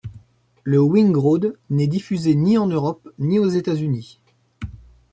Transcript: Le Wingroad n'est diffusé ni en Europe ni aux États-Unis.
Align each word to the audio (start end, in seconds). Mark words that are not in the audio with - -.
Le 0.63 0.79
Wingroad 0.81 1.59
n'est 1.69 1.85
diffusé 1.85 2.33
ni 2.33 2.57
en 2.57 2.65
Europe 2.65 3.07
ni 3.19 3.37
aux 3.37 3.49
États-Unis. 3.49 4.19